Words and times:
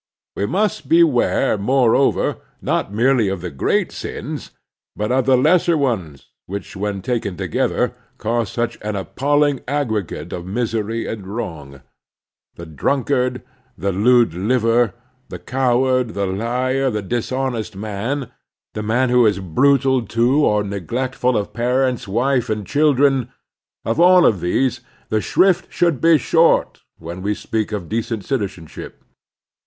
We 0.35 0.47
must 0.47 0.89
beware, 0.89 1.59
moreover, 1.59 2.37
not 2.59 2.91
merely 2.91 3.27
of 3.29 3.41
the 3.41 3.51
great 3.51 3.91
sins, 3.91 4.49
but 4.95 5.11
of 5.11 5.27
the 5.27 5.37
lesser 5.37 5.77
ones 5.77 6.31
which 6.47 6.75
when 6.75 7.03
taken 7.03 7.37
together 7.37 7.93
cause 8.17 8.49
such 8.51 8.79
an 8.81 8.95
appalling 8.95 9.59
aggregate 9.67 10.33
of 10.33 10.43
misery 10.47 11.05
and 11.05 11.27
wrong. 11.27 11.81
The 12.55 12.65
dnmkard, 12.65 13.43
the 13.77 13.91
lewd 13.91 14.33
liver, 14.33 14.95
the 15.29 15.37
coward, 15.37 16.15
the 16.15 16.25
liar, 16.25 16.89
the 16.89 17.03
dishonest 17.03 17.75
man, 17.75 18.31
the 18.73 18.81
man 18.81 19.09
who 19.09 19.27
is 19.27 19.37
brutal 19.37 20.01
to 20.07 20.43
or 20.43 20.63
neglectful 20.63 21.37
of 21.37 21.53
parents, 21.53 22.07
wife, 22.07 22.49
or 22.49 22.63
children— 22.63 23.29
of 23.85 23.99
all 23.99 24.25
of 24.25 24.39
these 24.41 24.79
the 25.09 25.21
shrift 25.21 25.71
should 25.71 26.01
be 26.01 26.17
short 26.17 26.81
when 26.97 27.21
we 27.21 27.35
speak 27.35 27.71
of 27.71 27.87
decent 27.87 28.25
citizenship. 28.25 29.03